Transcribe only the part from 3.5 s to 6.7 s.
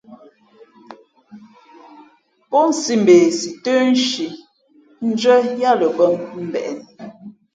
tə́ nshǐ ndʉ́ά yáá lα bᾱ mbeʼ nu bᾱ.